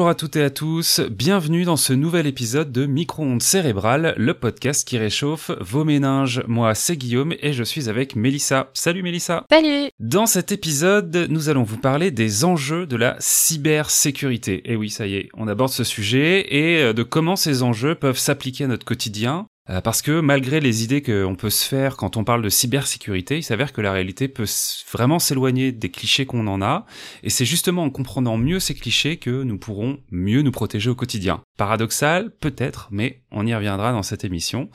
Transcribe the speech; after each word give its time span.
Bonjour 0.00 0.08
à 0.08 0.14
toutes 0.14 0.36
et 0.36 0.44
à 0.44 0.48
tous, 0.48 1.02
bienvenue 1.10 1.64
dans 1.64 1.76
ce 1.76 1.92
nouvel 1.92 2.26
épisode 2.26 2.72
de 2.72 2.86
Micro-ondes 2.86 3.42
cérébrales, 3.42 4.14
le 4.16 4.32
podcast 4.32 4.88
qui 4.88 4.96
réchauffe 4.96 5.50
vos 5.60 5.84
méninges. 5.84 6.42
Moi, 6.48 6.74
c'est 6.74 6.96
Guillaume 6.96 7.34
et 7.42 7.52
je 7.52 7.62
suis 7.62 7.90
avec 7.90 8.16
Mélissa. 8.16 8.70
Salut 8.72 9.02
Mélissa 9.02 9.44
Salut 9.50 9.90
Dans 10.00 10.24
cet 10.24 10.52
épisode, 10.52 11.26
nous 11.28 11.50
allons 11.50 11.64
vous 11.64 11.76
parler 11.76 12.10
des 12.10 12.46
enjeux 12.46 12.86
de 12.86 12.96
la 12.96 13.14
cybersécurité. 13.18 14.72
Et 14.72 14.74
oui, 14.74 14.88
ça 14.88 15.06
y 15.06 15.16
est, 15.16 15.28
on 15.34 15.48
aborde 15.48 15.70
ce 15.70 15.84
sujet 15.84 16.46
et 16.48 16.82
euh, 16.82 16.92
de 16.94 17.02
comment 17.02 17.36
ces 17.36 17.62
enjeux 17.62 17.94
peuvent 17.94 18.16
s'appliquer 18.16 18.64
à 18.64 18.68
notre 18.68 18.86
quotidien, 18.86 19.48
parce 19.84 20.02
que 20.02 20.20
malgré 20.20 20.60
les 20.60 20.82
idées 20.82 21.02
qu'on 21.02 21.36
peut 21.36 21.50
se 21.50 21.64
faire 21.66 21.96
quand 21.96 22.16
on 22.16 22.24
parle 22.24 22.42
de 22.42 22.48
cybersécurité, 22.48 23.38
il 23.38 23.42
s'avère 23.42 23.72
que 23.72 23.80
la 23.80 23.92
réalité 23.92 24.26
peut 24.28 24.46
vraiment 24.92 25.18
s'éloigner 25.18 25.72
des 25.72 25.90
clichés 25.90 26.26
qu'on 26.26 26.46
en 26.46 26.62
a, 26.62 26.86
et 27.22 27.30
c'est 27.30 27.44
justement 27.44 27.84
en 27.84 27.90
comprenant 27.90 28.36
mieux 28.36 28.60
ces 28.60 28.74
clichés 28.74 29.16
que 29.16 29.42
nous 29.42 29.58
pourrons 29.58 29.98
mieux 30.10 30.42
nous 30.42 30.50
protéger 30.50 30.90
au 30.90 30.94
quotidien. 30.94 31.42
Paradoxal, 31.56 32.30
peut-être, 32.40 32.88
mais 32.90 33.22
on 33.30 33.46
y 33.46 33.54
reviendra 33.54 33.92
dans 33.92 34.02
cette 34.02 34.24
émission. 34.24 34.70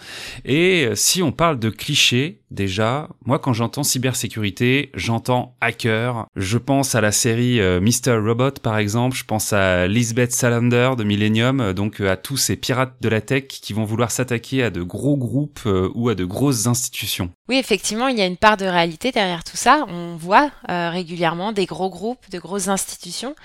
Et 0.45 0.85
euh, 0.85 0.95
si 0.95 1.21
on 1.23 1.31
parle 1.31 1.59
de 1.59 1.69
clichés, 1.69 2.41
déjà, 2.51 3.09
moi 3.25 3.39
quand 3.39 3.53
j'entends 3.53 3.83
cybersécurité, 3.83 4.91
j'entends 4.93 5.57
hacker, 5.61 6.27
je 6.35 6.57
pense 6.57 6.95
à 6.95 7.01
la 7.01 7.11
série 7.11 7.59
euh, 7.59 7.81
Mr. 7.81 8.17
Robot 8.17 8.51
par 8.61 8.77
exemple, 8.77 9.17
je 9.17 9.25
pense 9.25 9.51
à 9.51 9.87
Lisbeth 9.87 10.31
Salander 10.31 10.91
de 10.97 11.03
Millennium, 11.03 11.73
donc 11.73 12.01
à 12.01 12.17
tous 12.17 12.37
ces 12.37 12.55
pirates 12.55 12.95
de 13.01 13.09
la 13.09 13.21
tech 13.21 13.47
qui 13.47 13.73
vont 13.73 13.83
vouloir 13.83 14.11
s'attaquer 14.11 14.63
à 14.63 14.69
de 14.75 14.83
gros 14.83 15.15
groupes 15.15 15.61
euh, 15.65 15.89
ou 15.95 16.09
à 16.09 16.15
de 16.15 16.25
grosses 16.25 16.67
institutions. 16.67 17.31
Oui, 17.47 17.57
effectivement, 17.57 18.07
il 18.07 18.17
y 18.17 18.21
a 18.21 18.25
une 18.25 18.37
part 18.37 18.57
de 18.57 18.65
réalité 18.65 19.11
derrière 19.11 19.43
tout 19.43 19.55
ça. 19.55 19.85
On 19.87 20.15
voit 20.15 20.49
euh, 20.69 20.89
régulièrement 20.89 21.51
des 21.51 21.67
gros 21.67 21.91
groupes, 21.91 22.27
de 22.31 22.39
grosses 22.39 22.69
institutions 22.69 23.35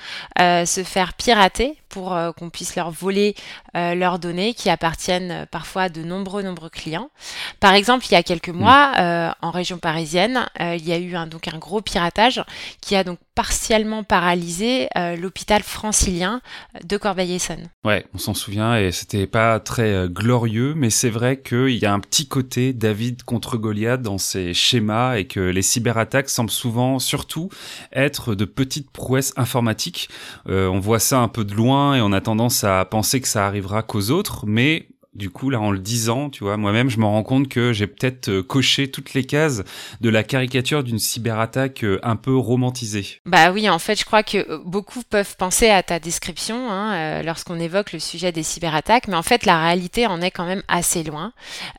euh, 0.41 0.65
se 0.65 0.83
faire 0.83 1.13
pirater 1.13 1.77
pour 1.91 2.17
qu'on 2.39 2.51
puisse 2.51 2.77
leur 2.77 2.93
voler 2.93 3.35
leurs 3.75 4.21
données 4.21 4.55
qui 4.55 4.71
appartiennent 4.71 5.45
parfois 5.51 5.83
à 5.83 5.89
de 5.89 6.03
nombreux, 6.05 6.41
nombreux 6.41 6.69
clients. 6.69 7.11
Par 7.59 7.75
exemple, 7.75 8.07
il 8.09 8.13
y 8.13 8.15
a 8.15 8.23
quelques 8.23 8.51
mm. 8.51 8.57
mois, 8.57 9.35
en 9.43 9.51
région 9.51 9.79
parisienne, 9.79 10.47
il 10.61 10.87
y 10.87 10.93
a 10.93 10.99
eu 10.99 11.17
un, 11.17 11.27
donc 11.27 11.49
un 11.49 11.59
gros 11.59 11.81
piratage 11.81 12.45
qui 12.81 12.95
a 12.95 13.03
donc 13.03 13.19
partiellement 13.35 14.05
paralysé 14.05 14.87
l'hôpital 15.19 15.65
francilien 15.65 16.43
de 16.85 16.97
Corbeil-Essonnes. 16.97 17.71
Ouais, 17.83 18.07
on 18.15 18.19
s'en 18.19 18.35
souvient 18.35 18.77
et 18.77 18.93
c'était 18.93 19.27
pas 19.27 19.59
très 19.59 20.07
glorieux, 20.09 20.75
mais 20.77 20.91
c'est 20.91 21.11
vrai 21.11 21.41
qu'il 21.41 21.71
y 21.71 21.87
a 21.87 21.93
un 21.93 22.01
petit 22.01 22.29
côté 22.29 22.73
David 22.73 23.25
contre 23.25 23.57
Goliath 23.57 23.90
dans 23.97 24.19
ces 24.19 24.55
schémas 24.55 25.17
et 25.17 25.27
que 25.27 25.41
les 25.41 25.63
cyberattaques 25.63 26.29
semblent 26.29 26.51
souvent, 26.51 26.99
surtout, 26.99 27.49
être 27.93 28.35
de 28.35 28.45
petites 28.45 28.91
prouesses 28.91 29.33
informatiques. 29.37 30.09
Euh, 30.49 30.69
on 30.69 30.81
voit 30.81 30.99
ça 30.99 31.21
un 31.21 31.29
peu 31.29 31.45
de 31.45 31.55
loin 31.55 31.95
et 31.95 32.01
on 32.01 32.13
a 32.13 32.21
tendance 32.21 32.65
à 32.65 32.85
penser 32.85 33.21
que 33.21 33.29
ça 33.29 33.47
arrivera 33.47 33.83
qu'aux 33.83 34.11
autres, 34.11 34.45
mais 34.47 34.89
du 35.13 35.29
coup, 35.29 35.51
là, 35.51 35.61
en 35.61 35.73
le 35.73 35.81
disant, 35.81 36.31
tu 36.31 36.45
vois, 36.45 36.57
moi-même, 36.57 36.89
je 36.89 36.99
me 36.99 37.05
rends 37.05 37.25
compte 37.25 37.49
que 37.49 37.73
j'ai 37.73 37.89
peut-être 37.89 38.29
euh, 38.29 38.43
coché 38.45 38.91
toutes 38.91 39.13
les 39.13 39.25
cases 39.25 39.63
de 40.01 40.09
la 40.09 40.23
caricature 40.23 40.85
d'une 40.85 41.01
cyberattaque 41.01 41.83
euh, 41.83 41.99
un 42.05 42.15
peu 42.15 42.37
romantisée. 42.37 43.21
Bah 43.27 43.51
oui, 43.51 43.69
en 43.69 43.81
fait, 43.81 43.99
je 43.99 44.05
crois 44.05 44.23
que 44.23 44.39
euh, 44.39 44.59
beaucoup 44.65 45.03
peuvent 45.03 45.37
penser 45.37 45.69
à 45.69 45.83
ta 45.83 45.99
description 45.99 46.71
hein, 46.71 47.23
lorsqu'on 47.23 47.59
évoque 47.59 47.93
le 47.93 47.99
sujet 47.99 48.31
des 48.31 48.45
cyberattaques, 48.45 49.09
mais 49.09 49.17
en 49.17 49.23
fait, 49.23 49.47
la 49.47 49.61
réalité 49.61 50.07
en 50.07 50.21
est 50.21 50.31
quand 50.31 50.47
même 50.47 50.63
assez 50.69 51.03
loin. 51.03 51.33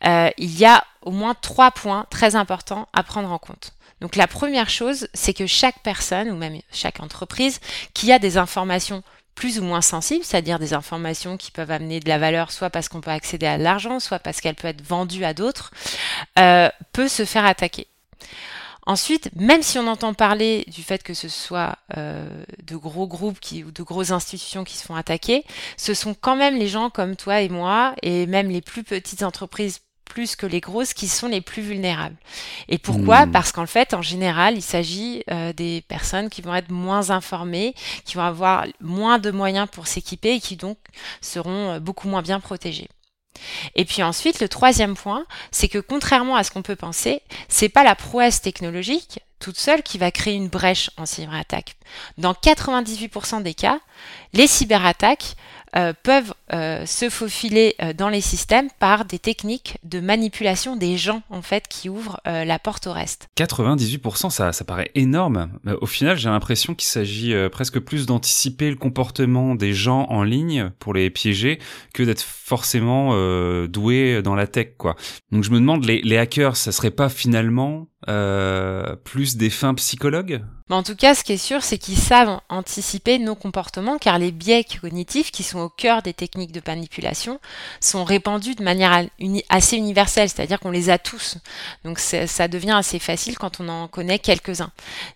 il 0.03 0.57
y 0.57 0.65
a 0.65 0.83
au 1.01 1.11
moins 1.11 1.33
trois 1.33 1.71
points 1.71 2.05
très 2.09 2.35
importants 2.35 2.87
à 2.93 3.03
prendre 3.03 3.31
en 3.31 3.37
compte. 3.37 3.73
Donc 4.01 4.15
la 4.15 4.27
première 4.27 4.69
chose, 4.69 5.07
c'est 5.13 5.33
que 5.33 5.45
chaque 5.45 5.79
personne 5.83 6.29
ou 6.31 6.35
même 6.35 6.59
chaque 6.71 6.99
entreprise 6.99 7.59
qui 7.93 8.11
a 8.11 8.19
des 8.19 8.37
informations 8.37 9.03
plus 9.35 9.59
ou 9.59 9.63
moins 9.63 9.81
sensibles, 9.81 10.23
c'est-à-dire 10.23 10.59
des 10.59 10.73
informations 10.73 11.37
qui 11.37 11.51
peuvent 11.51 11.71
amener 11.71 11.99
de 11.99 12.09
la 12.09 12.17
valeur, 12.17 12.51
soit 12.51 12.69
parce 12.69 12.89
qu'on 12.89 13.01
peut 13.01 13.11
accéder 13.11 13.45
à 13.45 13.57
l'argent, 13.57 13.99
soit 13.99 14.19
parce 14.19 14.41
qu'elle 14.41 14.55
peut 14.55 14.67
être 14.67 14.81
vendue 14.81 15.23
à 15.23 15.33
d'autres, 15.33 15.71
euh, 16.39 16.69
peut 16.93 17.07
se 17.07 17.25
faire 17.25 17.45
attaquer. 17.45 17.87
Ensuite, 18.87 19.29
même 19.35 19.61
si 19.61 19.77
on 19.77 19.87
entend 19.87 20.13
parler 20.13 20.65
du 20.67 20.81
fait 20.81 21.03
que 21.03 21.13
ce 21.13 21.29
soit 21.29 21.75
euh, 21.97 22.27
de 22.63 22.75
gros 22.75 23.07
groupes 23.07 23.37
ou 23.65 23.71
de 23.71 23.83
grosses 23.83 24.11
institutions 24.11 24.63
qui 24.63 24.75
se 24.75 24.83
font 24.83 24.95
attaquer, 24.95 25.43
ce 25.77 25.93
sont 25.93 26.15
quand 26.15 26.35
même 26.35 26.57
les 26.57 26.67
gens 26.67 26.89
comme 26.89 27.15
toi 27.15 27.41
et 27.41 27.49
moi, 27.49 27.93
et 28.01 28.25
même 28.25 28.49
les 28.49 28.61
plus 28.61 28.83
petites 28.83 29.21
entreprises 29.21 29.81
plus 30.11 30.35
que 30.35 30.45
les 30.45 30.59
grosses 30.59 30.93
qui 30.93 31.07
sont 31.07 31.29
les 31.29 31.39
plus 31.39 31.61
vulnérables. 31.61 32.17
Et 32.67 32.77
pourquoi? 32.77 33.25
Hmm. 33.25 33.31
Parce 33.31 33.53
qu'en 33.53 33.65
fait, 33.65 33.93
en 33.93 34.01
général, 34.01 34.57
il 34.57 34.61
s'agit 34.61 35.23
euh, 35.31 35.53
des 35.53 35.85
personnes 35.87 36.29
qui 36.29 36.41
vont 36.41 36.53
être 36.53 36.69
moins 36.69 37.11
informées, 37.11 37.73
qui 38.03 38.15
vont 38.15 38.23
avoir 38.23 38.65
moins 38.81 39.19
de 39.19 39.31
moyens 39.31 39.69
pour 39.71 39.87
s'équiper 39.87 40.35
et 40.35 40.41
qui 40.41 40.57
donc 40.57 40.77
seront 41.21 41.71
euh, 41.71 41.79
beaucoup 41.79 42.09
moins 42.09 42.21
bien 42.21 42.41
protégées. 42.41 42.89
Et 43.75 43.85
puis 43.85 44.03
ensuite, 44.03 44.41
le 44.41 44.49
troisième 44.49 44.95
point, 44.95 45.25
c'est 45.49 45.69
que 45.69 45.79
contrairement 45.79 46.35
à 46.35 46.43
ce 46.43 46.51
qu'on 46.51 46.61
peut 46.61 46.75
penser, 46.75 47.21
c'est 47.47 47.69
pas 47.69 47.85
la 47.85 47.95
prouesse 47.95 48.41
technologique 48.41 49.21
toute 49.39 49.57
seule 49.57 49.81
qui 49.81 49.97
va 49.97 50.11
créer 50.11 50.35
une 50.35 50.49
brèche 50.49 50.91
en 50.97 51.05
cyberattaque. 51.05 51.75
Dans 52.17 52.33
98% 52.33 53.41
des 53.41 53.53
cas, 53.53 53.79
les 54.33 54.45
cyberattaques 54.45 55.35
euh, 55.75 55.93
peuvent 56.03 56.33
euh, 56.53 56.85
se 56.85 57.09
faufiler 57.09 57.75
euh, 57.81 57.93
dans 57.93 58.09
les 58.09 58.19
systèmes 58.19 58.67
par 58.79 59.05
des 59.05 59.19
techniques 59.19 59.77
de 59.83 60.01
manipulation 60.01 60.75
des 60.75 60.97
gens 60.97 61.21
en 61.29 61.41
fait 61.41 61.67
qui 61.69 61.87
ouvrent 61.87 62.19
la 62.25 62.59
porte 62.59 62.87
au 62.87 62.93
reste. 62.93 63.27
98%, 63.37 64.29
ça, 64.29 64.51
ça 64.51 64.65
paraît 64.65 64.91
énorme. 64.95 65.49
Au 65.81 65.85
final, 65.85 66.17
j'ai 66.17 66.29
l'impression 66.29 66.75
qu'il 66.75 66.87
s'agit 66.87 67.33
presque 67.51 67.79
plus 67.79 68.05
d'anticiper 68.05 68.69
le 68.69 68.75
comportement 68.75 69.55
des 69.55 69.73
gens 69.73 70.05
en 70.09 70.23
ligne 70.23 70.71
pour 70.79 70.93
les 70.93 71.09
piéger 71.09 71.59
que 71.93 72.03
d'être 72.03 72.21
forcément 72.21 73.15
doué 73.67 74.21
dans 74.21 74.35
la 74.35 74.47
tech, 74.47 74.69
quoi. 74.77 74.95
Donc 75.31 75.43
je 75.43 75.51
me 75.51 75.59
demande, 75.59 75.85
les, 75.85 76.01
les 76.01 76.17
hackers, 76.17 76.55
ça 76.57 76.71
serait 76.71 76.91
pas 76.91 77.09
finalement 77.09 77.87
euh, 78.09 78.95
plus 79.03 79.37
des 79.37 79.51
fins 79.51 79.75
psychologues 79.75 80.41
En 80.71 80.81
tout 80.81 80.95
cas, 80.95 81.13
ce 81.13 81.23
qui 81.23 81.33
est 81.33 81.37
sûr, 81.37 81.61
c'est 81.61 81.77
qu'ils 81.77 81.97
savent 81.97 82.39
anticiper 82.49 83.19
nos 83.19 83.35
comportements, 83.35 83.99
car 83.99 84.17
les 84.17 84.31
biais 84.31 84.65
cognitifs, 84.81 85.29
qui 85.29 85.43
sont 85.43 85.59
au 85.59 85.69
cœur 85.69 86.01
des 86.01 86.13
techniques 86.13 86.51
de 86.51 86.61
manipulation, 86.65 87.39
sont 87.79 88.03
répandus 88.03 88.55
de 88.55 88.63
manière 88.63 89.05
assez 89.49 89.77
universelle, 89.77 90.29
c'est-à-dire 90.29 90.59
qu'on 90.59 90.71
les 90.71 90.89
a 90.89 90.97
tous. 90.97 91.37
Donc 91.85 91.99
ça 91.99 92.47
devient 92.47 92.71
assez 92.71 92.97
facile 92.97 93.37
quand 93.37 93.59
on 93.59 93.69
en 93.69 93.87
connaît 93.87 94.17
quelques-uns. 94.17 94.71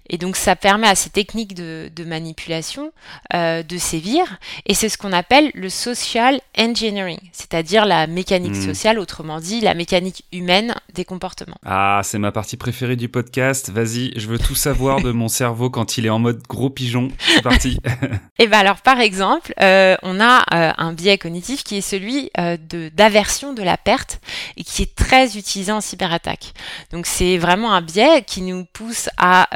Et 0.08 0.20
donc 0.20 0.36
ça 0.36 0.56
permet 0.56 0.88
à 0.88 0.96
ces 0.96 1.10
techniques 1.10 1.56
de, 1.56 1.90
manipulation 2.06 2.92
euh, 3.34 3.64
de 3.64 3.78
sévir, 3.80 4.38
et 4.68 4.76
c'est 4.76 4.90
ce 4.90 5.00
qu'on 5.00 5.12
appelle 5.12 5.50
le 5.56 5.70
social 5.70 6.40
engineering, 6.56 7.18
c'est-à-dire 7.32 7.86
la 7.86 8.06
mécanique 8.06 8.58
hmm. 8.58 8.68
sociale, 8.68 9.00
autrement 9.00 9.40
dit 9.40 9.60
la 9.60 9.74
mécanique 9.74 10.24
humaine 10.32 10.76
des 10.94 11.04
comportements. 11.04 11.58
Ah, 11.66 12.02
c'est 12.04 12.20
ma 12.20 12.32
partie 12.32 12.58
préférée 12.58 12.75
du 12.84 13.08
podcast. 13.08 13.70
Vas-y, 13.70 14.12
je 14.18 14.28
veux 14.28 14.38
tout 14.38 14.54
savoir 14.54 15.02
de 15.02 15.12
mon 15.12 15.30
cerveau 15.30 15.70
quand 15.70 15.98
il 15.98 16.06
est 16.06 16.10
en 16.10 16.20
mode 16.20 16.42
gros 16.48 16.70
pigeon. 16.70 17.08
C'est 17.20 17.42
parti. 17.42 17.80
Et 17.86 18.12
eh 18.40 18.48
ben 18.48 18.60
alors, 18.60 18.82
par 18.82 19.00
exemple, 19.00 19.54
euh, 19.62 19.96
on 20.04 20.20
a 20.20 20.40
euh, 20.54 20.74
un 20.78 20.92
biais 20.92 21.18
cognitif 21.18 21.64
qui 21.64 21.78
est 21.78 21.82
celui 21.82 22.32
euh, 22.38 22.58
de 22.58 22.90
d'aversion 22.90 23.54
de 23.54 23.64
la 23.64 23.78
perte 23.78 24.20
et 24.58 24.64
qui 24.64 24.82
est 24.82 24.94
très 24.94 25.38
utilisé 25.38 25.72
en 25.72 25.80
cyberattaque. 25.80 26.54
Donc 26.92 27.06
c'est 27.06 27.38
vraiment 27.38 27.74
un 27.74 27.82
biais 27.82 28.24
qui 28.28 28.42
nous 28.42 28.66
pousse 28.66 29.10
à 29.18 29.48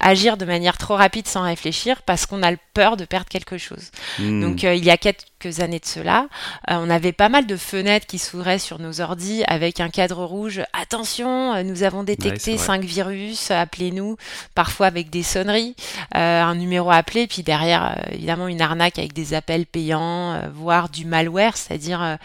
agir 0.00 0.36
de 0.36 0.44
manière 0.44 0.78
trop 0.78 0.96
rapide 0.96 1.28
sans 1.28 1.42
réfléchir 1.42 2.02
parce 2.02 2.24
qu'on 2.24 2.42
a 2.42 2.52
peur 2.72 2.96
de 2.96 3.04
perdre 3.04 3.28
quelque 3.28 3.58
chose. 3.58 3.90
Hmm. 4.18 4.40
Donc 4.40 4.62
il 4.62 4.84
y 4.84 4.90
a 4.90 4.96
quelques 5.44 5.60
années 5.60 5.78
de 5.78 5.84
cela, 5.86 6.26
on 6.68 6.88
avait 6.90 7.12
pas 7.12 7.28
mal 7.28 7.46
de 7.46 7.56
fenêtres 7.56 8.06
qui 8.06 8.18
s'ouvraient 8.18 8.58
sur 8.58 8.78
nos 8.78 9.00
ordis 9.00 9.44
avec 9.46 9.80
un 9.80 9.88
cadre 9.88 10.24
rouge. 10.24 10.62
Attention, 10.72 11.62
nous 11.64 11.82
avons 11.82 12.02
détecté 12.02 12.56
cinq 12.56 12.82
virus, 12.84 13.50
appelez-nous, 13.50 14.16
parfois 14.54 14.86
avec 14.86 15.10
des 15.10 15.22
sonneries, 15.22 15.74
euh, 16.14 16.42
un 16.42 16.54
numéro 16.54 16.90
appelé, 16.90 17.26
puis 17.26 17.42
derrière, 17.42 17.96
euh, 17.96 18.12
évidemment, 18.12 18.48
une 18.48 18.60
arnaque 18.60 18.98
avec 18.98 19.12
des 19.12 19.34
appels 19.34 19.66
payants, 19.66 20.32
euh, 20.32 20.48
voire 20.54 20.88
du 20.88 21.04
malware, 21.04 21.56
c'est-à-dire 21.56 22.18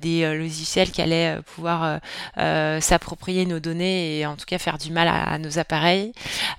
des 0.00 0.36
logiciels 0.36 0.90
qui 0.90 1.02
allaient 1.02 1.38
pouvoir 1.54 2.00
s'approprier 2.36 3.46
nos 3.46 3.60
données 3.60 4.18
et 4.18 4.26
en 4.26 4.36
tout 4.36 4.44
cas 4.46 4.58
faire 4.58 4.78
du 4.78 4.90
mal 4.90 5.08
à, 5.08 5.38
nos 5.38 5.58
appareils. 5.58 6.12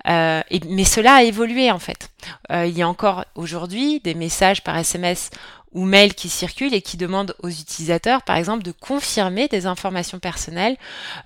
Et, 0.08 0.62
mais 0.70 0.84
cela 0.84 1.16
a 1.16 1.24
évolué 1.24 1.72
en 1.72 1.80
fait. 1.80 2.10
il 2.52 2.78
y 2.78 2.82
a 2.82 2.88
encore 2.88 3.26
aujourd'hui 3.36 4.00
des 4.02 4.14
messages 4.14 4.64
par 4.64 4.78
SMS 4.78 5.30
ou 5.76 5.84
mails 5.84 6.16
qui 6.16 6.30
circulent 6.30 6.74
et 6.74 6.82
qui 6.82 6.96
demandent 6.96 7.36
aux 7.44 7.50
utilisateurs, 7.50 8.24
par 8.24 8.38
exemple, 8.38 8.64
de 8.64 8.72
confirmer 8.72 9.50
des 9.50 9.66
informations 9.66 10.20
personnelles 10.20 10.78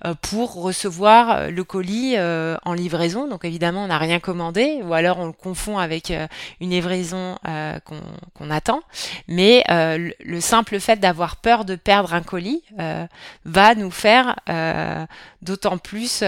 euh, 0.04 0.14
pour 0.20 0.54
recevoir 0.54 1.30
euh, 1.30 1.50
le 1.50 1.62
colis 1.62 2.14
euh, 2.16 2.56
en 2.64 2.74
livraison. 2.74 3.28
Donc 3.28 3.44
évidemment, 3.44 3.84
on 3.84 3.86
n'a 3.86 3.98
rien 3.98 4.18
commandé, 4.18 4.80
ou 4.82 4.92
alors 4.92 5.20
on 5.20 5.26
le 5.26 5.32
confond 5.32 5.78
avec 5.78 6.12
une 6.60 6.70
livraison 6.70 7.36
qu'on 7.84 8.50
attend. 8.50 8.80
Mais 9.28 9.64
le 9.68 10.40
simple 10.40 10.80
fait 10.80 10.98
d'avoir 10.98 11.36
peur 11.36 11.64
de 11.64 11.76
perdre 11.76 12.12
un 12.12 12.22
colis 12.22 12.62
va 13.44 13.74
nous 13.76 13.90
faire 13.90 14.36
d'autant 15.42 15.78
plus 15.78 16.24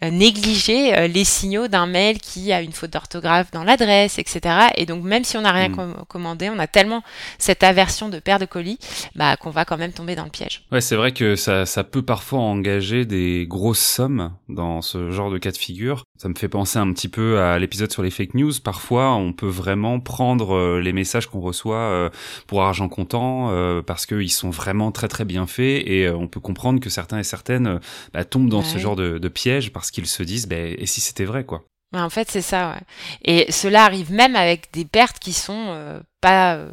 négliger 0.00 1.08
les 1.08 1.24
signaux 1.24 1.68
d'un 1.68 1.86
mail 1.86 2.20
qui 2.20 2.52
a 2.52 2.62
une 2.62 2.72
faute 2.72 2.90
d'orthographe 2.90 3.50
dans 3.50 3.64
l'adresse, 3.64 4.18
etc. 4.18 4.68
Et 4.76 4.86
donc 4.86 5.02
même 5.02 5.24
si 5.24 5.36
on 5.36 5.42
n'a 5.42 5.52
rien 5.52 5.68
hmm. 5.70 6.04
commandé, 6.08 6.50
on 6.50 6.58
a 6.58 6.66
tellement 6.66 7.02
cette 7.48 7.62
aversion 7.62 8.10
de 8.10 8.18
perte 8.18 8.42
de 8.42 8.46
colis 8.46 8.78
bah, 9.14 9.38
qu'on 9.38 9.48
va 9.48 9.64
quand 9.64 9.78
même 9.78 9.92
tomber 9.92 10.14
dans 10.14 10.24
le 10.24 10.30
piège. 10.30 10.66
Ouais, 10.70 10.82
c'est 10.82 10.96
vrai 10.96 11.12
que 11.12 11.34
ça, 11.34 11.64
ça 11.64 11.82
peut 11.82 12.02
parfois 12.02 12.40
engager 12.40 13.06
des 13.06 13.46
grosses 13.48 13.78
sommes 13.78 14.34
dans 14.50 14.82
ce 14.82 15.10
genre 15.10 15.30
de 15.30 15.38
cas 15.38 15.50
de 15.50 15.56
figure. 15.56 16.04
Ça 16.18 16.28
me 16.28 16.34
fait 16.34 16.50
penser 16.50 16.78
un 16.78 16.92
petit 16.92 17.08
peu 17.08 17.40
à 17.40 17.58
l'épisode 17.58 17.90
sur 17.90 18.02
les 18.02 18.10
fake 18.10 18.34
news. 18.34 18.52
Parfois, 18.62 19.14
on 19.14 19.32
peut 19.32 19.48
vraiment 19.48 19.98
prendre 19.98 20.54
euh, 20.54 20.80
les 20.82 20.92
messages 20.92 21.26
qu'on 21.26 21.40
reçoit 21.40 21.76
euh, 21.76 22.10
pour 22.46 22.62
argent 22.62 22.90
comptant 22.90 23.48
euh, 23.50 23.80
parce 23.80 24.04
qu'ils 24.04 24.30
sont 24.30 24.50
vraiment 24.50 24.92
très 24.92 25.08
très 25.08 25.24
bien 25.24 25.46
faits 25.46 25.82
et 25.86 26.10
on 26.10 26.28
peut 26.28 26.40
comprendre 26.40 26.80
que 26.80 26.90
certains 26.90 27.18
et 27.18 27.24
certaines 27.24 27.80
bah, 28.12 28.26
tombent 28.26 28.50
dans 28.50 28.62
ce 28.62 28.76
genre 28.76 28.94
de, 28.94 29.16
de 29.16 29.28
piège 29.28 29.72
parce 29.72 29.90
qu'ils 29.90 30.06
se 30.06 30.22
disent 30.22 30.48
bah, 30.48 30.56
et 30.56 30.84
si 30.84 31.00
c'était 31.00 31.24
vrai 31.24 31.44
quoi? 31.44 31.62
En 31.94 32.10
fait, 32.10 32.30
c'est 32.30 32.42
ça. 32.42 32.72
Ouais. 32.72 32.82
Et 33.24 33.50
cela 33.50 33.84
arrive 33.84 34.12
même 34.12 34.36
avec 34.36 34.70
des 34.72 34.84
pertes 34.84 35.18
qui 35.18 35.32
sont 35.32 35.68
euh, 35.68 36.00
pas 36.20 36.54
euh, 36.54 36.68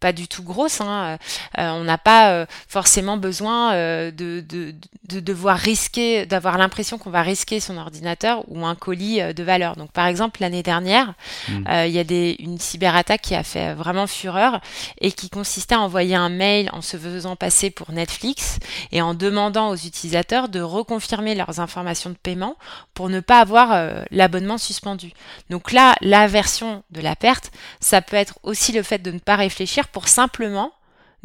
pas 0.00 0.12
du 0.12 0.28
tout 0.28 0.42
grosses. 0.42 0.80
Hein. 0.80 1.18
Euh, 1.58 1.70
on 1.70 1.84
n'a 1.84 1.98
pas 1.98 2.46
forcément 2.68 3.16
besoin 3.16 3.72
de, 3.74 4.10
de, 4.40 4.74
de, 5.08 5.20
devoir 5.20 5.58
risquer, 5.58 6.26
d'avoir 6.26 6.58
l'impression 6.58 6.98
qu'on 6.98 7.10
va 7.10 7.22
risquer 7.22 7.60
son 7.60 7.76
ordinateur 7.76 8.44
ou 8.48 8.64
un 8.64 8.74
colis 8.74 9.20
de 9.34 9.42
valeur. 9.42 9.76
Donc, 9.76 9.90
par 9.92 10.06
exemple, 10.06 10.40
l'année 10.40 10.62
dernière, 10.62 11.14
mmh. 11.48 11.64
il 11.86 11.90
y 11.90 11.98
a 11.98 12.04
des, 12.04 12.36
une 12.38 12.58
cyberattaque 12.58 13.22
qui 13.22 13.34
a 13.34 13.42
fait 13.42 13.74
vraiment 13.74 14.06
fureur 14.06 14.60
et 15.00 15.10
qui 15.10 15.30
consistait 15.30 15.74
à 15.74 15.80
envoyer 15.80 16.14
un 16.14 16.28
mail 16.28 16.70
en 16.72 16.82
se 16.82 16.96
faisant 16.96 17.34
passer 17.34 17.70
pour 17.70 17.92
Netflix 17.92 18.58
et 18.92 19.02
en 19.02 19.14
demandant 19.14 19.70
aux 19.70 19.76
utilisateurs 19.76 20.48
de 20.48 20.60
reconfirmer 20.60 21.34
leurs 21.34 21.60
informations 21.60 22.10
de 22.10 22.16
paiement 22.16 22.56
pour 22.94 23.08
ne 23.08 23.20
pas 23.20 23.40
avoir 23.40 24.04
l'abonnement 24.10 24.58
suspendu. 24.58 25.12
Donc 25.50 25.72
là, 25.72 25.96
la 26.00 26.26
version 26.26 26.82
de 26.90 27.00
la 27.00 27.16
perte, 27.16 27.50
ça 27.80 28.02
peut 28.02 28.16
être 28.16 28.38
aussi 28.42 28.72
le 28.72 28.82
fait 28.88 29.02
de 29.02 29.10
ne 29.10 29.18
pas 29.18 29.36
réfléchir 29.36 29.88
pour 29.88 30.08
simplement 30.08 30.72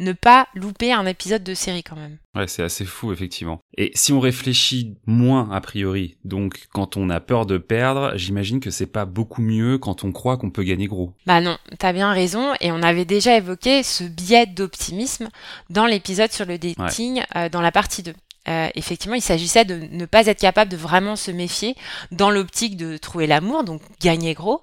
ne 0.00 0.12
pas 0.12 0.48
louper 0.54 0.92
un 0.92 1.06
épisode 1.06 1.44
de 1.44 1.54
série 1.54 1.82
quand 1.82 1.96
même. 1.96 2.18
Ouais, 2.34 2.48
c'est 2.48 2.62
assez 2.62 2.84
fou 2.84 3.12
effectivement. 3.12 3.60
Et 3.76 3.92
si 3.94 4.12
on 4.12 4.20
réfléchit 4.20 4.96
moins 5.06 5.50
a 5.52 5.60
priori, 5.60 6.16
donc 6.24 6.66
quand 6.72 6.96
on 6.96 7.10
a 7.10 7.20
peur 7.20 7.46
de 7.46 7.58
perdre, 7.58 8.12
j'imagine 8.16 8.60
que 8.60 8.70
c'est 8.70 8.86
pas 8.86 9.04
beaucoup 9.04 9.40
mieux 9.40 9.78
quand 9.78 10.04
on 10.04 10.12
croit 10.12 10.36
qu'on 10.36 10.50
peut 10.50 10.64
gagner 10.64 10.86
gros. 10.86 11.12
Bah 11.26 11.40
non, 11.40 11.58
t'as 11.78 11.92
bien 11.92 12.12
raison 12.12 12.54
et 12.60 12.72
on 12.72 12.82
avait 12.82 13.04
déjà 13.04 13.36
évoqué 13.36 13.82
ce 13.82 14.04
biais 14.04 14.46
d'optimisme 14.46 15.28
dans 15.70 15.86
l'épisode 15.86 16.32
sur 16.32 16.44
le 16.44 16.58
dating 16.58 17.22
euh, 17.36 17.48
dans 17.48 17.60
la 17.60 17.72
partie 17.72 18.02
2. 18.02 18.12
Euh, 18.48 18.68
effectivement, 18.74 19.14
il 19.14 19.22
s'agissait 19.22 19.64
de 19.64 19.88
ne 19.90 20.04
pas 20.04 20.26
être 20.26 20.40
capable 20.40 20.70
de 20.70 20.76
vraiment 20.76 21.16
se 21.16 21.30
méfier 21.30 21.76
dans 22.12 22.30
l'optique 22.30 22.76
de 22.76 22.98
trouver 22.98 23.26
l'amour, 23.26 23.64
donc 23.64 23.80
gagner 24.00 24.34
gros. 24.34 24.62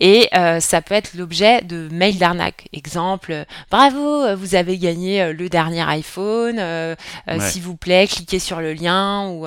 Et 0.00 0.28
euh, 0.34 0.58
ça 0.58 0.82
peut 0.82 0.94
être 0.94 1.14
l'objet 1.14 1.62
de 1.62 1.88
mails 1.92 2.18
d'arnaque. 2.18 2.68
Exemple, 2.72 3.44
bravo, 3.70 4.34
vous 4.36 4.54
avez 4.54 4.78
gagné 4.78 5.22
euh, 5.22 5.32
le 5.32 5.48
dernier 5.48 5.82
iPhone, 5.82 6.60
s'il 7.40 7.62
vous 7.62 7.76
plaît, 7.76 8.06
cliquez 8.06 8.38
sur 8.38 8.60
le 8.60 8.72
lien. 8.72 9.28
Ou, 9.28 9.46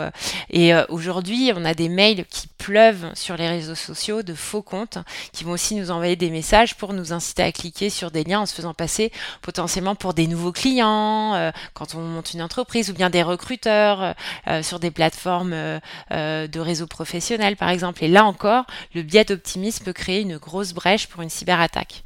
et 0.50 0.74
aujourd'hui, 0.90 1.52
on 1.56 1.66
a 1.66 1.74
des 1.74 1.90
mails 1.90 2.26
qui 2.30 2.48
pleuvent 2.58 3.12
sur 3.14 3.36
les 3.36 3.50
réseaux 3.50 3.76
sociaux 3.76 4.24
de 4.24 4.34
faux 4.34 4.62
comptes 4.62 4.98
qui 5.34 5.44
vont 5.44 5.52
aussi 5.52 5.76
nous 5.76 5.92
envoyer 5.92 6.16
des 6.16 6.30
messages 6.30 6.76
pour 6.76 6.94
nous 6.94 7.12
inciter 7.12 7.44
à 7.44 7.52
cliquer 7.52 7.90
sur 7.90 8.12
des 8.12 8.24
liens 8.24 8.42
en 8.42 8.46
se 8.46 8.54
faisant 8.54 8.74
passer 8.74 9.12
potentiellement 9.42 9.96
pour 9.96 10.14
des 10.14 10.28
nouveaux 10.28 10.54
clients 10.54 11.52
quand 11.74 11.96
on 11.96 12.00
monte 12.00 12.34
une 12.34 12.42
entreprise 12.42 12.90
ou 12.90 12.94
bien 12.94 13.10
des 13.10 13.24
recruteurs 13.24 13.73
euh, 13.74 14.14
euh, 14.48 14.64
sur 14.64 14.80
des 14.80 14.92
plateformes 14.92 15.54
euh, 15.54 16.48
de 16.48 16.60
réseaux 16.60 16.88
professionnels, 16.88 17.56
par 17.56 17.70
exemple. 17.70 18.04
Et 18.04 18.08
là 18.08 18.25
encore, 18.25 18.66
le 18.94 19.02
biais 19.02 19.25
d'optimisme 19.25 19.86
peut 19.86 19.94
créer 19.94 20.22
une 20.22 20.38
grosse 20.38 20.74
brèche 20.74 21.08
pour 21.08 21.22
une 21.22 21.30
cyberattaque. 21.30 22.04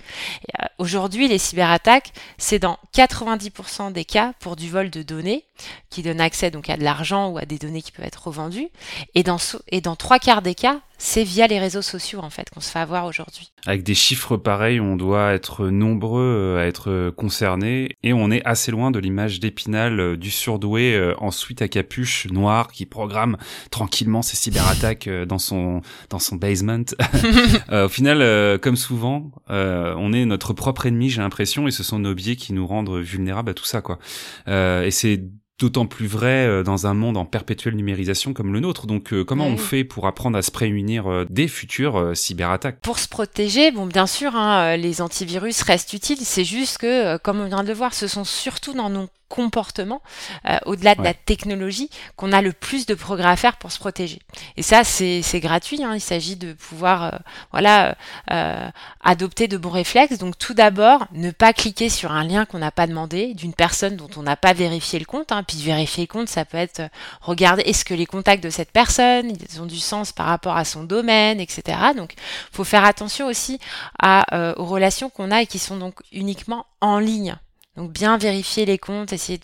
Aujourd'hui, 0.77 1.27
les 1.27 1.37
cyberattaques, 1.37 2.11
c'est 2.37 2.59
dans 2.59 2.77
90% 2.95 3.91
des 3.91 4.05
cas 4.05 4.33
pour 4.39 4.55
du 4.55 4.69
vol 4.69 4.89
de 4.89 5.01
données 5.01 5.45
qui 5.89 6.03
donne 6.03 6.21
accès 6.21 6.51
donc 6.51 6.69
à 6.69 6.77
de 6.77 6.83
l'argent 6.83 7.29
ou 7.29 7.37
à 7.37 7.45
des 7.45 7.57
données 7.57 7.81
qui 7.81 7.91
peuvent 7.91 8.05
être 8.05 8.27
revendues. 8.27 8.69
Et 9.15 9.23
dans, 9.23 9.37
et 9.69 9.81
dans 9.81 9.95
trois 9.95 10.19
quarts 10.19 10.41
des 10.41 10.55
cas, 10.55 10.79
c'est 10.97 11.23
via 11.23 11.47
les 11.47 11.59
réseaux 11.59 11.81
sociaux 11.81 12.19
en 12.21 12.29
fait 12.29 12.49
qu'on 12.49 12.59
se 12.59 12.71
fait 12.71 12.79
avoir 12.79 13.05
aujourd'hui. 13.05 13.51
Avec 13.65 13.83
des 13.83 13.93
chiffres 13.93 14.37
pareils, 14.37 14.79
on 14.79 14.95
doit 14.95 15.33
être 15.33 15.67
nombreux 15.67 16.21
euh, 16.21 16.59
à 16.59 16.65
être 16.65 17.11
concernés 17.11 17.97
et 18.03 18.13
on 18.13 18.31
est 18.31 18.43
assez 18.45 18.71
loin 18.71 18.91
de 18.91 18.99
l'image 18.99 19.39
d'Épinal 19.39 19.99
euh, 19.99 20.17
du 20.17 20.31
surdoué 20.31 20.95
euh, 20.95 21.13
en 21.19 21.31
suite 21.31 21.61
à 21.61 21.67
capuche 21.67 22.27
noire 22.31 22.71
qui 22.71 22.85
programme 22.85 23.37
tranquillement 23.69 24.21
ses 24.21 24.37
cyberattaques 24.37 25.09
dans 25.27 25.39
son 25.39 25.81
dans 26.09 26.19
son 26.19 26.35
basement. 26.35 26.85
au 27.71 27.89
final, 27.89 28.59
comme 28.59 28.75
souvent, 28.75 29.31
on 29.49 30.13
est 30.13 30.25
notre 30.25 30.53
propre 30.53 30.85
ennemi, 30.85 31.09
j'ai 31.09 31.21
l'impression, 31.21 31.67
et 31.67 31.71
ce 31.71 31.83
sont 31.83 31.99
nos 31.99 32.13
biais 32.13 32.35
qui 32.35 32.53
nous 32.53 32.65
rendent 32.65 32.97
vulnérables 32.97 33.49
à 33.49 33.53
tout 33.53 33.65
ça 33.65 33.81
quoi. 33.81 33.99
et 34.47 34.91
c'est 34.91 35.21
d'autant 35.59 35.85
plus 35.85 36.07
vrai 36.07 36.45
euh, 36.47 36.63
dans 36.63 36.87
un 36.87 36.93
monde 36.93 37.17
en 37.17 37.25
perpétuelle 37.25 37.75
numérisation 37.75 38.33
comme 38.33 38.53
le 38.53 38.59
nôtre. 38.59 38.85
Donc 38.87 39.13
euh, 39.13 39.23
comment 39.23 39.47
on 39.47 39.57
fait 39.57 39.83
pour 39.83 40.07
apprendre 40.07 40.37
à 40.37 40.41
se 40.41 40.51
prémunir 40.51 41.07
euh, 41.07 41.25
des 41.29 41.47
futures 41.47 42.11
cyberattaques? 42.15 42.79
Pour 42.81 42.99
se 42.99 43.07
protéger, 43.07 43.71
bon 43.71 43.85
bien 43.85 44.07
sûr, 44.07 44.35
hein, 44.35 44.77
les 44.77 45.01
antivirus 45.01 45.61
restent 45.63 45.93
utiles. 45.93 46.19
C'est 46.21 46.45
juste 46.45 46.77
que, 46.77 47.17
comme 47.17 47.39
on 47.39 47.47
vient 47.47 47.63
de 47.63 47.67
le 47.67 47.73
voir, 47.73 47.93
ce 47.93 48.07
sont 48.07 48.23
surtout 48.23 48.73
dans 48.73 48.89
nos 48.89 49.07
comportement, 49.29 50.01
euh, 50.47 50.57
au-delà 50.65 50.95
de 50.95 51.03
la 51.03 51.13
technologie, 51.13 51.89
qu'on 52.15 52.31
a 52.31 52.41
le 52.41 52.53
plus 52.53 52.85
de 52.85 52.93
progrès 52.93 53.29
à 53.29 53.35
faire 53.35 53.57
pour 53.57 53.71
se 53.71 53.79
protéger. 53.79 54.19
Et 54.55 54.63
ça, 54.63 54.83
c'est 54.83 55.39
gratuit. 55.39 55.83
Hein. 55.83 55.95
Il 55.95 56.01
s'agit 56.01 56.35
de 56.35 56.53
pouvoir, 56.53 57.03
euh, 57.03 57.17
voilà, 57.51 57.95
euh, 58.31 58.69
adopter 59.03 59.47
de 59.47 59.57
bons 59.57 59.69
réflexes. 59.69 60.17
Donc, 60.17 60.37
tout 60.37 60.53
d'abord, 60.53 61.05
ne 61.11 61.31
pas 61.31 61.53
cliquer 61.53 61.89
sur 61.89 62.11
un 62.11 62.23
lien 62.23 62.45
qu'on 62.45 62.59
n'a 62.59 62.71
pas 62.71 62.87
demandé 62.87 63.33
d'une 63.33 63.53
personne 63.53 63.95
dont 63.95 64.09
on 64.15 64.23
n'a 64.23 64.35
pas 64.35 64.53
vérifié 64.53 64.99
le 64.99 65.05
compte. 65.05 65.31
Hein. 65.31 65.43
Puis 65.43 65.61
vérifier 65.61 66.03
le 66.03 66.07
compte, 66.07 66.29
ça 66.29 66.45
peut 66.45 66.57
être 66.57 66.81
regarder 67.21 67.63
est-ce 67.63 67.85
que 67.85 67.93
les 67.93 68.05
contacts 68.05 68.43
de 68.43 68.49
cette 68.49 68.71
personne 68.71 69.31
ils 69.31 69.61
ont 69.61 69.65
du 69.65 69.79
sens 69.79 70.11
par 70.11 70.27
rapport 70.27 70.55
à 70.55 70.65
son 70.65 70.83
domaine, 70.83 71.39
etc. 71.39 71.77
Donc, 71.95 72.13
faut 72.51 72.63
faire 72.63 72.85
attention 72.85 73.27
aussi 73.27 73.59
à, 73.99 74.55
aux 74.57 74.65
relations 74.65 75.09
qu'on 75.09 75.31
a 75.31 75.41
et 75.41 75.47
qui 75.47 75.59
sont 75.59 75.77
donc 75.77 75.95
uniquement 76.11 76.65
en 76.81 76.99
ligne. 76.99 77.37
Donc 77.77 77.91
bien 77.91 78.17
vérifier 78.17 78.65
les 78.65 78.79
comptes, 78.79 79.13
essayer 79.13 79.39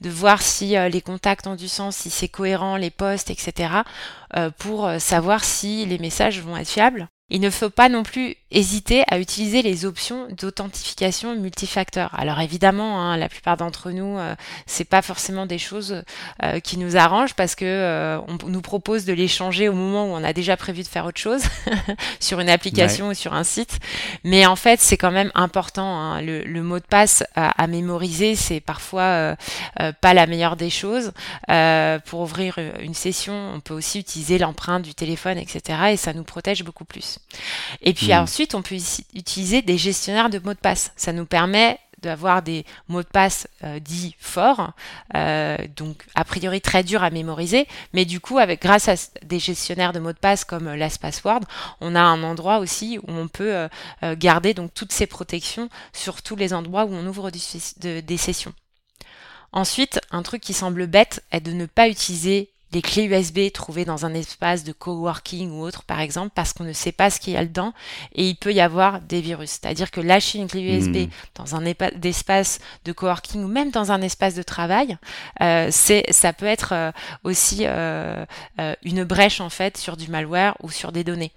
de, 0.00 0.08
voir 0.08 0.40
si 0.40 0.76
euh, 0.76 0.88
les 0.88 1.00
contacts 1.00 1.48
ont 1.48 1.56
du 1.56 1.68
sens, 1.68 1.96
si 1.96 2.10
c'est 2.10 2.28
cohérent, 2.28 2.76
les 2.76 2.90
posts, 2.90 3.30
etc. 3.30 3.82
Euh, 4.36 4.50
pour 4.56 4.86
euh, 4.86 5.00
savoir 5.00 5.44
si 5.44 5.84
les 5.84 5.98
messages 5.98 6.40
vont 6.40 6.56
être 6.56 6.68
fiables. 6.68 7.08
Il 7.30 7.40
ne 7.40 7.48
faut 7.48 7.70
pas 7.70 7.88
non 7.88 8.02
plus 8.02 8.36
hésiter 8.50 9.04
à 9.08 9.18
utiliser 9.18 9.62
les 9.62 9.86
options 9.86 10.28
d'authentification 10.30 11.34
multifacteur. 11.34 12.10
Alors 12.14 12.40
évidemment, 12.40 13.00
hein, 13.00 13.16
la 13.16 13.30
plupart 13.30 13.56
d'entre 13.56 13.90
nous, 13.90 14.18
euh, 14.18 14.34
c'est 14.66 14.84
pas 14.84 15.00
forcément 15.00 15.46
des 15.46 15.56
choses 15.56 16.02
euh, 16.42 16.60
qui 16.60 16.76
nous 16.76 16.98
arrangent 16.98 17.32
parce 17.32 17.54
que 17.54 17.64
euh, 17.64 18.20
on 18.28 18.48
nous 18.48 18.60
propose 18.60 19.06
de 19.06 19.14
les 19.14 19.28
changer 19.28 19.70
au 19.70 19.72
moment 19.72 20.04
où 20.04 20.08
on 20.08 20.22
a 20.22 20.34
déjà 20.34 20.58
prévu 20.58 20.82
de 20.82 20.88
faire 20.88 21.06
autre 21.06 21.20
chose 21.20 21.42
sur 22.20 22.40
une 22.40 22.50
application 22.50 23.08
ou 23.08 23.14
sur 23.14 23.32
un 23.32 23.44
site. 23.44 23.78
Mais 24.24 24.44
en 24.44 24.56
fait, 24.56 24.80
c'est 24.80 24.98
quand 24.98 25.10
même 25.10 25.32
important. 25.34 25.98
Hein. 25.98 26.20
Le, 26.20 26.62
mot 26.62 26.78
de 26.78 26.84
passe 26.84 27.24
à, 27.34 27.66
mémoriser, 27.66 28.36
c'est 28.36 28.60
parfois 28.60 29.36
pas 30.00 30.14
la 30.14 30.26
meilleure 30.26 30.56
des 30.56 30.70
choses. 30.70 31.12
pour 32.04 32.20
ouvrir 32.20 32.58
une 32.80 32.94
session, 32.94 33.52
on 33.54 33.60
peut 33.60 33.74
aussi 33.74 33.98
utiliser 33.98 34.38
l'empreinte 34.38 34.82
du 34.82 34.94
téléphone, 34.94 35.38
etc. 35.38 35.78
Et 35.92 35.96
ça 35.96 36.12
nous 36.12 36.24
protège 36.24 36.62
beaucoup 36.62 36.84
plus. 36.84 37.18
Et 37.80 37.94
puis 37.94 38.08
hmm. 38.08 38.22
ensuite, 38.22 38.54
on 38.54 38.62
peut 38.62 38.76
utiliser 39.14 39.62
des 39.62 39.78
gestionnaires 39.78 40.30
de 40.30 40.38
mots 40.38 40.54
de 40.54 40.58
passe. 40.58 40.92
Ça 40.96 41.12
nous 41.12 41.26
permet 41.26 41.78
d'avoir 42.02 42.42
des 42.42 42.66
mots 42.88 43.02
de 43.02 43.08
passe 43.08 43.46
euh, 43.64 43.78
dits 43.78 44.16
forts, 44.18 44.72
euh, 45.14 45.56
donc 45.76 46.04
a 46.14 46.24
priori 46.24 46.60
très 46.60 46.82
durs 46.82 47.02
à 47.02 47.10
mémoriser, 47.10 47.66
mais 47.92 48.04
du 48.04 48.20
coup, 48.20 48.38
avec 48.38 48.60
grâce 48.60 48.88
à 48.88 48.94
des 49.24 49.38
gestionnaires 49.38 49.92
de 49.92 50.00
mots 50.00 50.12
de 50.12 50.18
passe 50.18 50.44
comme 50.44 50.68
euh, 50.68 50.76
LastPassword, 50.76 51.42
on 51.80 51.94
a 51.94 52.00
un 52.00 52.22
endroit 52.22 52.58
aussi 52.58 52.98
où 52.98 53.12
on 53.12 53.28
peut 53.28 53.68
garder 54.16 54.54
donc 54.54 54.74
toutes 54.74 54.92
ces 54.92 55.06
protections 55.06 55.68
sur 55.92 56.22
tous 56.22 56.36
les 56.36 56.52
endroits 56.52 56.84
où 56.84 56.92
on 56.92 57.06
ouvre 57.06 57.30
des 57.30 58.16
sessions. 58.16 58.52
Ensuite, 59.52 60.00
un 60.10 60.22
truc 60.22 60.42
qui 60.42 60.54
semble 60.54 60.86
bête 60.86 61.22
est 61.30 61.40
de 61.40 61.52
ne 61.52 61.66
pas 61.66 61.88
utiliser 61.88 62.51
les 62.72 62.82
clés 62.82 63.04
USB 63.04 63.52
trouvées 63.52 63.84
dans 63.84 64.06
un 64.06 64.14
espace 64.14 64.64
de 64.64 64.72
coworking 64.72 65.50
ou 65.50 65.62
autre, 65.62 65.82
par 65.82 66.00
exemple, 66.00 66.30
parce 66.34 66.52
qu'on 66.52 66.64
ne 66.64 66.72
sait 66.72 66.92
pas 66.92 67.10
ce 67.10 67.20
qu'il 67.20 67.34
y 67.34 67.36
a 67.36 67.44
dedans 67.44 67.72
et 68.14 68.28
il 68.28 68.36
peut 68.36 68.52
y 68.52 68.60
avoir 68.60 69.00
des 69.00 69.20
virus. 69.20 69.50
C'est-à-dire 69.50 69.90
que 69.90 70.00
lâcher 70.00 70.38
une 70.38 70.48
clé 70.48 70.62
USB 70.62 70.92
Hmm. 70.92 71.08
dans 71.34 71.54
un 71.54 71.64
espace 72.02 72.58
de 72.84 72.92
coworking 72.92 73.44
ou 73.44 73.48
même 73.48 73.70
dans 73.70 73.92
un 73.92 74.02
espace 74.02 74.34
de 74.34 74.42
travail, 74.42 74.96
euh, 75.40 75.68
c'est, 75.70 76.04
ça 76.10 76.32
peut 76.32 76.46
être 76.46 76.72
euh, 76.72 76.92
aussi 77.24 77.60
euh, 77.62 78.24
une 78.82 79.04
brèche 79.04 79.40
en 79.40 79.50
fait 79.50 79.76
sur 79.76 79.96
du 79.96 80.08
malware 80.08 80.56
ou 80.62 80.70
sur 80.70 80.92
des 80.92 81.04
données. 81.04 81.32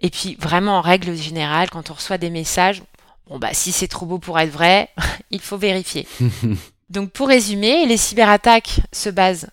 Et 0.00 0.10
puis 0.10 0.36
vraiment 0.40 0.78
en 0.78 0.80
règle 0.80 1.14
générale, 1.14 1.70
quand 1.70 1.90
on 1.90 1.94
reçoit 1.94 2.18
des 2.18 2.30
messages, 2.30 2.82
bon 3.28 3.38
bah 3.38 3.50
si 3.52 3.72
c'est 3.72 3.88
trop 3.88 4.06
beau 4.06 4.18
pour 4.18 4.38
être 4.38 4.50
vrai, 4.50 4.88
il 5.30 5.40
faut 5.40 5.58
vérifier. 5.58 6.06
Donc 6.90 7.10
pour 7.10 7.28
résumer, 7.28 7.86
les 7.86 7.96
cyberattaques 7.96 8.80
se 8.92 9.10
basent 9.10 9.48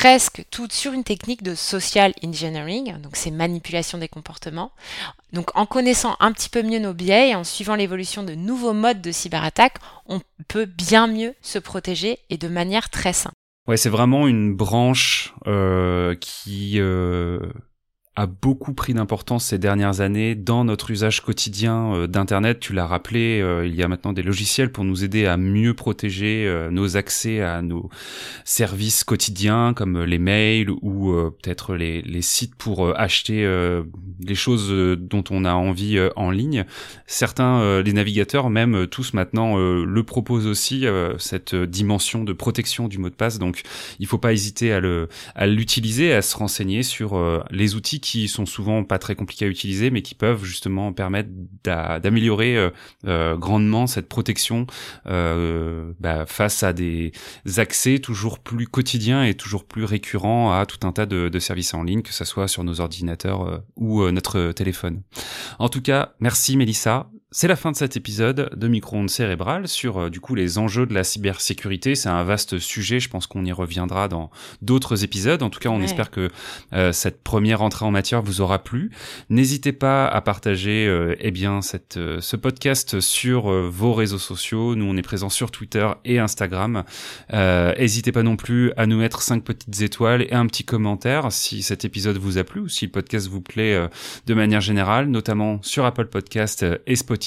presque 0.00 0.44
toutes 0.50 0.72
sur 0.72 0.94
une 0.94 1.04
technique 1.04 1.42
de 1.42 1.54
social 1.54 2.14
engineering, 2.24 2.98
donc 3.02 3.16
c'est 3.16 3.30
manipulation 3.30 3.98
des 3.98 4.08
comportements. 4.08 4.72
Donc 5.34 5.54
en 5.54 5.66
connaissant 5.66 6.16
un 6.20 6.32
petit 6.32 6.48
peu 6.48 6.62
mieux 6.62 6.78
nos 6.78 6.94
biais 6.94 7.28
et 7.28 7.34
en 7.34 7.44
suivant 7.44 7.74
l'évolution 7.74 8.22
de 8.22 8.32
nouveaux 8.32 8.72
modes 8.72 9.02
de 9.02 9.12
cyberattaque, 9.12 9.76
on 10.06 10.22
peut 10.48 10.64
bien 10.64 11.06
mieux 11.06 11.34
se 11.42 11.58
protéger 11.58 12.18
et 12.30 12.38
de 12.38 12.48
manière 12.48 12.88
très 12.88 13.12
simple. 13.12 13.34
Ouais, 13.68 13.76
c'est 13.76 13.90
vraiment 13.90 14.26
une 14.26 14.54
branche 14.56 15.34
euh, 15.46 16.14
qui 16.14 16.80
euh, 16.80 17.38
a 18.16 18.26
beaucoup 18.26 18.74
pris 18.74 18.92
d'importance 18.92 19.46
ces 19.46 19.58
dernières 19.58 20.00
années 20.00 20.34
dans 20.34 20.64
notre 20.64 20.90
usage 20.90 21.22
quotidien 21.22 21.94
euh, 21.94 22.06
d'Internet. 22.08 22.58
Tu 22.58 22.72
l'as 22.72 22.86
rappelé, 22.86 23.40
euh, 23.40 23.64
il 23.64 23.74
y 23.76 23.84
a 23.84 23.88
maintenant 23.88 24.12
des 24.12 24.22
logiciels 24.22 24.72
pour 24.72 24.82
nous 24.82 25.04
aider 25.04 25.26
à 25.26 25.36
mieux 25.36 25.74
protéger 25.74 26.44
euh, 26.44 26.70
nos 26.70 26.96
accès 26.96 27.40
à 27.40 27.62
nos 27.62 27.88
services 28.44 29.04
quotidiens 29.04 29.74
comme 29.74 30.02
les 30.02 30.18
mails 30.18 30.70
ou 30.70 31.12
peut-être 31.42 31.76
les, 31.76 32.22
sites 32.22 32.56
pour 32.56 32.98
acheter 32.98 33.48
les 34.20 34.34
choses 34.34 34.70
dont 34.98 35.24
on 35.30 35.44
a 35.44 35.52
envie 35.54 35.98
en 36.16 36.30
ligne. 36.30 36.64
Certains, 37.06 37.80
les 37.80 37.92
navigateurs 37.92 38.50
même, 38.50 38.86
tous 38.88 39.14
maintenant 39.14 39.56
le 39.56 40.02
proposent 40.02 40.46
aussi, 40.46 40.84
cette 41.18 41.54
dimension 41.54 42.24
de 42.24 42.32
protection 42.32 42.88
du 42.88 42.98
mot 42.98 43.08
de 43.08 43.14
passe. 43.14 43.38
Donc 43.38 43.62
il 43.98 44.06
faut 44.06 44.18
pas 44.18 44.32
hésiter 44.32 44.72
à 44.72 44.80
le 44.80 45.08
à 45.34 45.46
l'utiliser, 45.46 46.12
à 46.12 46.22
se 46.22 46.36
renseigner 46.36 46.82
sur 46.82 47.18
les 47.50 47.74
outils 47.74 48.00
sont 48.28 48.46
souvent 48.46 48.84
pas 48.84 48.98
très 48.98 49.14
compliqués 49.14 49.44
à 49.44 49.48
utiliser, 49.48 49.90
mais 49.90 50.02
qui 50.02 50.14
peuvent 50.14 50.44
justement 50.44 50.92
permettre 50.92 51.30
d'a- 51.64 52.00
d'améliorer 52.00 52.56
euh, 52.56 52.70
euh, 53.06 53.36
grandement 53.36 53.86
cette 53.86 54.08
protection 54.08 54.66
euh, 55.06 55.92
bah, 56.00 56.26
face 56.26 56.62
à 56.62 56.72
des 56.72 57.12
accès 57.56 57.98
toujours 57.98 58.38
plus 58.38 58.66
quotidiens 58.66 59.24
et 59.24 59.34
toujours 59.34 59.64
plus 59.64 59.84
récurrents 59.84 60.52
à 60.52 60.66
tout 60.66 60.86
un 60.86 60.92
tas 60.92 61.06
de, 61.06 61.28
de 61.28 61.38
services 61.38 61.74
en 61.74 61.82
ligne, 61.82 62.02
que 62.02 62.12
ce 62.12 62.24
soit 62.24 62.48
sur 62.48 62.64
nos 62.64 62.80
ordinateurs 62.80 63.62
ou 63.76 64.08
notre 64.10 64.52
téléphone. 64.52 65.02
En 65.58 65.68
tout 65.68 65.82
cas, 65.82 66.14
merci 66.20 66.56
Mélissa. 66.56 67.10
C'est 67.32 67.46
la 67.46 67.54
fin 67.54 67.70
de 67.70 67.76
cet 67.76 67.96
épisode 67.96 68.50
de 68.56 68.66
Micro-ondes 68.66 69.08
cérébrales 69.08 69.68
sur 69.68 69.98
euh, 69.98 70.10
du 70.10 70.18
coup 70.18 70.34
les 70.34 70.58
enjeux 70.58 70.84
de 70.84 70.92
la 70.92 71.04
cybersécurité. 71.04 71.94
C'est 71.94 72.08
un 72.08 72.24
vaste 72.24 72.58
sujet. 72.58 72.98
Je 72.98 73.08
pense 73.08 73.28
qu'on 73.28 73.44
y 73.44 73.52
reviendra 73.52 74.08
dans 74.08 74.32
d'autres 74.62 75.04
épisodes. 75.04 75.40
En 75.44 75.48
tout 75.48 75.60
cas, 75.60 75.68
on 75.68 75.78
Ouais. 75.78 75.84
espère 75.84 76.10
que 76.10 76.28
euh, 76.72 76.90
cette 76.90 77.22
première 77.22 77.62
entrée 77.62 77.84
en 77.84 77.92
matière 77.92 78.20
vous 78.20 78.40
aura 78.40 78.64
plu. 78.64 78.90
N'hésitez 79.28 79.70
pas 79.72 80.08
à 80.08 80.20
partager 80.22 80.88
euh, 80.88 81.14
eh 81.20 81.30
bien 81.30 81.62
cette, 81.62 81.98
euh, 81.98 82.20
ce 82.20 82.34
podcast 82.34 82.98
sur 82.98 83.48
vos 83.48 83.92
réseaux 83.92 84.18
sociaux. 84.18 84.74
Nous, 84.74 84.84
on 84.86 84.96
est 84.96 85.02
présents 85.02 85.28
sur 85.28 85.52
Twitter 85.52 85.86
et 86.04 86.18
Instagram. 86.18 86.82
N'hésitez 87.32 88.10
pas 88.10 88.24
non 88.24 88.34
plus 88.34 88.72
à 88.76 88.86
nous 88.86 88.98
mettre 88.98 89.22
cinq 89.22 89.44
petites 89.44 89.82
étoiles 89.82 90.22
et 90.22 90.32
un 90.32 90.46
petit 90.46 90.64
commentaire 90.64 91.30
si 91.30 91.62
cet 91.62 91.84
épisode 91.84 92.16
vous 92.16 92.38
a 92.38 92.44
plu 92.44 92.62
ou 92.62 92.68
si 92.68 92.86
le 92.86 92.90
podcast 92.90 93.28
vous 93.28 93.40
plaît 93.40 93.88
de 94.26 94.34
manière 94.34 94.60
générale, 94.60 95.06
notamment 95.06 95.60
sur 95.62 95.84
Apple 95.84 96.06
Podcast 96.06 96.66
et 96.88 96.96
Spotify, 96.96 97.19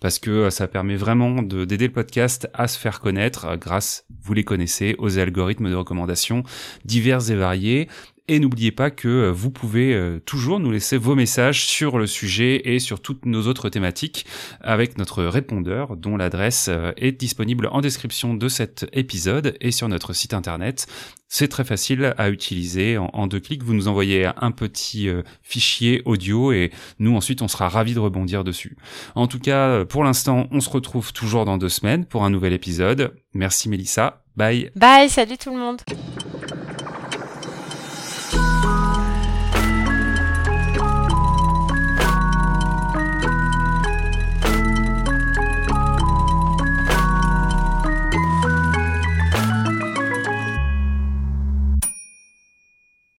parce 0.00 0.18
que 0.18 0.30
euh, 0.30 0.50
ça 0.50 0.66
permet 0.68 0.96
vraiment 0.96 1.42
de- 1.42 1.64
d'aider 1.64 1.86
le 1.86 1.92
podcast 1.92 2.48
à 2.54 2.68
se 2.68 2.78
faire 2.78 3.00
connaître 3.00 3.44
euh, 3.46 3.56
grâce, 3.56 4.04
vous 4.22 4.32
les 4.34 4.44
connaissez, 4.44 4.94
aux 4.98 5.18
algorithmes 5.18 5.70
de 5.70 5.74
recommandation 5.74 6.42
divers 6.84 7.30
et 7.30 7.36
variés. 7.36 7.88
Et 8.30 8.40
n'oubliez 8.40 8.72
pas 8.72 8.90
que 8.90 9.08
euh, 9.08 9.32
vous 9.32 9.50
pouvez 9.50 9.94
euh, 9.94 10.20
toujours 10.20 10.60
nous 10.60 10.70
laisser 10.70 10.98
vos 10.98 11.14
messages 11.14 11.64
sur 11.64 11.98
le 11.98 12.06
sujet 12.06 12.60
et 12.66 12.78
sur 12.78 13.00
toutes 13.00 13.24
nos 13.24 13.46
autres 13.46 13.70
thématiques 13.70 14.26
avec 14.60 14.98
notre 14.98 15.24
répondeur 15.24 15.96
dont 15.96 16.18
l'adresse 16.18 16.66
euh, 16.68 16.92
est 16.98 17.12
disponible 17.12 17.70
en 17.72 17.80
description 17.80 18.34
de 18.34 18.48
cet 18.50 18.86
épisode 18.92 19.56
et 19.62 19.70
sur 19.70 19.88
notre 19.88 20.12
site 20.12 20.34
internet. 20.34 20.86
C'est 21.26 21.48
très 21.48 21.64
facile 21.64 22.14
à 22.18 22.28
utiliser. 22.28 22.98
En, 22.98 23.26
deux 23.26 23.40
clics, 23.40 23.62
vous 23.62 23.74
nous 23.74 23.88
envoyez 23.88 24.30
un 24.40 24.50
petit 24.50 25.10
fichier 25.42 26.00
audio 26.06 26.52
et 26.52 26.70
nous 26.98 27.14
ensuite 27.14 27.42
on 27.42 27.48
sera 27.48 27.68
ravis 27.68 27.92
de 27.92 27.98
rebondir 27.98 28.44
dessus. 28.44 28.78
En 29.14 29.26
tout 29.26 29.38
cas, 29.38 29.84
pour 29.84 30.04
l'instant, 30.04 30.48
on 30.52 30.60
se 30.60 30.70
retrouve 30.70 31.12
toujours 31.12 31.44
dans 31.44 31.58
deux 31.58 31.68
semaines 31.68 32.06
pour 32.06 32.24
un 32.24 32.30
nouvel 32.30 32.54
épisode. 32.54 33.12
Merci 33.34 33.68
Mélissa. 33.68 34.22
Bye. 34.36 34.70
Bye, 34.74 35.10
salut 35.10 35.36
tout 35.36 35.50
le 35.50 35.58
monde 35.58 35.82